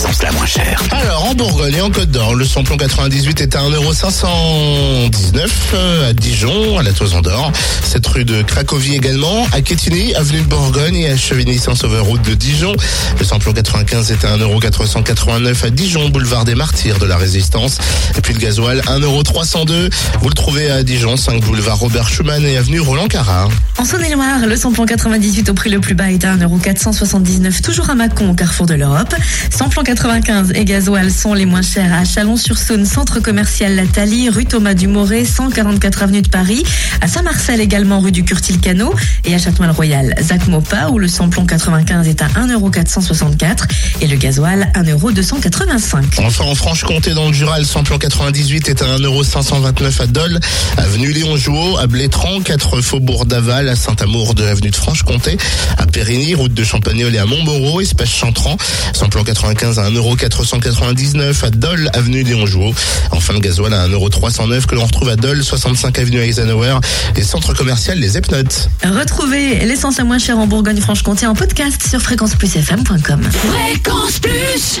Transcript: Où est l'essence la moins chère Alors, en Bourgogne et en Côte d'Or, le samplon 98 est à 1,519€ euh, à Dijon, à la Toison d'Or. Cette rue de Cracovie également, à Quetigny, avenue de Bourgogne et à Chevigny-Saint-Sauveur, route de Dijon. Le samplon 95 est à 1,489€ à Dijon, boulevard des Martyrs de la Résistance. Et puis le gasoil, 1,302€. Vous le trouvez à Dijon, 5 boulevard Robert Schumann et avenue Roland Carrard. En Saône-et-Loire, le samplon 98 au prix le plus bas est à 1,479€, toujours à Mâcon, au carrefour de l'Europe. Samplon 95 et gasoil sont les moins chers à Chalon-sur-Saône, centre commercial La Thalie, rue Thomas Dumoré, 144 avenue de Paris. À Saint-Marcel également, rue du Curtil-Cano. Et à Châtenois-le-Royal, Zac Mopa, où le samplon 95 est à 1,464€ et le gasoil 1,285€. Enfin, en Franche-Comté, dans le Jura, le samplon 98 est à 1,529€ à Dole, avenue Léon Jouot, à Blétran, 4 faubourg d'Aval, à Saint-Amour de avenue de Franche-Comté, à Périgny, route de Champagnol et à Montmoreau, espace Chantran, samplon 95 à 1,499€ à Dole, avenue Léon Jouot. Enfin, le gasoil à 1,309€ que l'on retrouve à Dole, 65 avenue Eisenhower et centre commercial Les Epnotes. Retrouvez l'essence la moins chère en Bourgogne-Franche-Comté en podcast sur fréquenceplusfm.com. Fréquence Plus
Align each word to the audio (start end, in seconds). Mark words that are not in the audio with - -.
Où 0.00 0.02
est 0.02 0.06
l'essence 0.06 0.22
la 0.22 0.32
moins 0.32 0.46
chère 0.46 0.82
Alors, 0.92 1.26
en 1.26 1.34
Bourgogne 1.34 1.74
et 1.74 1.80
en 1.80 1.90
Côte 1.90 2.10
d'Or, 2.10 2.34
le 2.34 2.44
samplon 2.44 2.76
98 2.76 3.40
est 3.40 3.56
à 3.56 3.60
1,519€ 3.60 5.48
euh, 5.74 6.08
à 6.08 6.12
Dijon, 6.12 6.78
à 6.78 6.82
la 6.82 6.92
Toison 6.92 7.20
d'Or. 7.20 7.52
Cette 7.82 8.06
rue 8.06 8.24
de 8.24 8.42
Cracovie 8.42 8.94
également, 8.94 9.46
à 9.52 9.60
Quetigny, 9.60 10.14
avenue 10.14 10.40
de 10.40 10.46
Bourgogne 10.46 10.96
et 10.96 11.10
à 11.10 11.16
Chevigny-Saint-Sauveur, 11.16 12.04
route 12.04 12.22
de 12.22 12.34
Dijon. 12.34 12.74
Le 13.18 13.24
samplon 13.24 13.52
95 13.52 14.12
est 14.12 14.24
à 14.24 14.36
1,489€ 14.38 15.66
à 15.66 15.70
Dijon, 15.70 16.08
boulevard 16.08 16.44
des 16.44 16.54
Martyrs 16.54 16.98
de 16.98 17.06
la 17.06 17.16
Résistance. 17.16 17.78
Et 18.16 18.20
puis 18.20 18.32
le 18.32 18.38
gasoil, 18.38 18.80
1,302€. 18.86 19.90
Vous 20.20 20.28
le 20.28 20.34
trouvez 20.34 20.70
à 20.70 20.82
Dijon, 20.82 21.16
5 21.16 21.40
boulevard 21.42 21.78
Robert 21.78 22.08
Schumann 22.08 22.44
et 22.46 22.56
avenue 22.56 22.80
Roland 22.80 23.08
Carrard. 23.08 23.50
En 23.76 23.84
Saône-et-Loire, 23.84 24.46
le 24.46 24.56
samplon 24.56 24.86
98 24.86 25.50
au 25.50 25.54
prix 25.54 25.70
le 25.70 25.80
plus 25.80 25.94
bas 25.94 26.10
est 26.10 26.24
à 26.24 26.36
1,479€, 26.36 27.60
toujours 27.60 27.90
à 27.90 27.94
Mâcon, 27.94 28.30
au 28.30 28.34
carrefour 28.34 28.66
de 28.66 28.74
l'Europe. 28.74 29.14
Samplon 29.50 29.82
95 29.94 30.52
et 30.54 30.64
gasoil 30.64 31.10
sont 31.10 31.34
les 31.34 31.46
moins 31.46 31.62
chers 31.62 31.92
à 31.92 32.04
Chalon-sur-Saône, 32.04 32.86
centre 32.86 33.18
commercial 33.18 33.74
La 33.74 33.86
Thalie, 33.86 34.28
rue 34.28 34.44
Thomas 34.44 34.74
Dumoré, 34.74 35.24
144 35.24 36.04
avenue 36.04 36.22
de 36.22 36.28
Paris. 36.28 36.62
À 37.00 37.08
Saint-Marcel 37.08 37.60
également, 37.60 37.98
rue 37.98 38.12
du 38.12 38.22
Curtil-Cano. 38.22 38.94
Et 39.24 39.34
à 39.34 39.38
Châtenois-le-Royal, 39.38 40.14
Zac 40.22 40.46
Mopa, 40.46 40.90
où 40.90 41.00
le 41.00 41.08
samplon 41.08 41.44
95 41.44 42.06
est 42.06 42.22
à 42.22 42.28
1,464€ 42.28 43.64
et 44.00 44.06
le 44.06 44.16
gasoil 44.16 44.70
1,285€. 44.76 46.24
Enfin, 46.24 46.44
en 46.44 46.54
Franche-Comté, 46.54 47.12
dans 47.12 47.26
le 47.26 47.32
Jura, 47.32 47.58
le 47.58 47.64
samplon 47.64 47.98
98 47.98 48.68
est 48.68 48.82
à 48.82 48.96
1,529€ 48.96 50.02
à 50.02 50.06
Dole, 50.06 50.38
avenue 50.76 51.10
Léon 51.10 51.36
Jouot, 51.36 51.78
à 51.78 51.88
Blétran, 51.88 52.40
4 52.42 52.80
faubourg 52.80 53.26
d'Aval, 53.26 53.68
à 53.68 53.74
Saint-Amour 53.74 54.34
de 54.36 54.44
avenue 54.44 54.70
de 54.70 54.76
Franche-Comté, 54.76 55.36
à 55.78 55.86
Périgny, 55.86 56.36
route 56.36 56.54
de 56.54 56.62
Champagnol 56.62 57.12
et 57.12 57.18
à 57.18 57.26
Montmoreau, 57.26 57.80
espace 57.80 58.10
Chantran, 58.10 58.56
samplon 58.94 59.24
95 59.24 59.69
à 59.78 59.88
1,499€ 59.90 61.44
à 61.44 61.50
Dole, 61.50 61.90
avenue 61.92 62.22
Léon 62.22 62.46
Jouot. 62.46 62.74
Enfin, 63.10 63.32
le 63.32 63.40
gasoil 63.40 63.72
à 63.72 63.88
1,309€ 63.88 64.66
que 64.66 64.74
l'on 64.74 64.84
retrouve 64.84 65.08
à 65.08 65.16
Dole, 65.16 65.42
65 65.42 65.98
avenue 65.98 66.18
Eisenhower 66.18 66.78
et 67.16 67.22
centre 67.22 67.54
commercial 67.54 67.98
Les 67.98 68.16
Epnotes. 68.16 68.68
Retrouvez 68.84 69.64
l'essence 69.66 69.98
la 69.98 70.04
moins 70.04 70.18
chère 70.18 70.38
en 70.38 70.46
Bourgogne-Franche-Comté 70.46 71.26
en 71.26 71.34
podcast 71.34 71.82
sur 71.88 72.00
fréquenceplusfm.com. 72.00 73.22
Fréquence 73.30 74.18
Plus 74.18 74.78